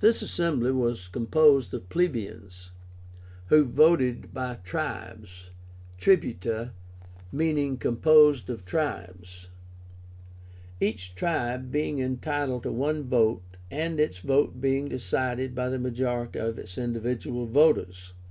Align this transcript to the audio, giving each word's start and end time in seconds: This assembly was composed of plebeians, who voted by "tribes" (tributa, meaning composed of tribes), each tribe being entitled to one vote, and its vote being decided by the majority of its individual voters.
This 0.00 0.22
assembly 0.22 0.72
was 0.72 1.06
composed 1.06 1.74
of 1.74 1.90
plebeians, 1.90 2.70
who 3.48 3.66
voted 3.68 4.32
by 4.32 4.54
"tribes" 4.64 5.50
(tributa, 5.98 6.70
meaning 7.30 7.76
composed 7.76 8.48
of 8.48 8.64
tribes), 8.64 9.48
each 10.80 11.14
tribe 11.14 11.70
being 11.70 11.98
entitled 11.98 12.62
to 12.62 12.72
one 12.72 13.02
vote, 13.06 13.42
and 13.70 14.00
its 14.00 14.20
vote 14.20 14.62
being 14.62 14.88
decided 14.88 15.54
by 15.54 15.68
the 15.68 15.78
majority 15.78 16.38
of 16.38 16.58
its 16.58 16.78
individual 16.78 17.44
voters. 17.44 18.14